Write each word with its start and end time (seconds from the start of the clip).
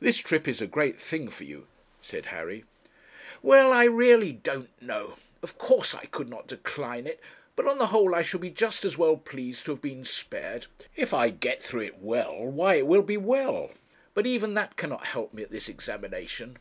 'This 0.00 0.16
trip 0.16 0.48
is 0.48 0.62
a 0.62 0.66
great 0.66 0.98
thing 0.98 1.28
for 1.28 1.44
you,' 1.44 1.66
said 2.00 2.24
Harry. 2.32 2.64
'Well, 3.42 3.74
I 3.74 3.84
really 3.84 4.32
don't 4.32 4.70
know. 4.80 5.16
Of 5.42 5.58
course 5.58 5.94
I 5.94 6.06
could 6.06 6.30
not 6.30 6.46
decline 6.46 7.06
it; 7.06 7.20
but 7.56 7.66
on 7.68 7.76
the 7.76 7.88
whole 7.88 8.14
I 8.14 8.22
should 8.22 8.40
be 8.40 8.48
just 8.48 8.86
as 8.86 8.96
well 8.96 9.18
pleased 9.18 9.66
to 9.66 9.72
have 9.72 9.82
been 9.82 10.06
spared. 10.06 10.66
If 10.96 11.12
I 11.12 11.28
get 11.28 11.62
through 11.62 11.82
it 11.82 11.98
well, 11.98 12.36
why 12.42 12.76
it 12.76 12.86
will 12.86 13.02
be 13.02 13.18
well. 13.18 13.72
But 14.14 14.26
even 14.26 14.54
that 14.54 14.78
cannot 14.78 15.04
help 15.04 15.34
me 15.34 15.42
at 15.42 15.50
this 15.50 15.68
examination.' 15.68 16.56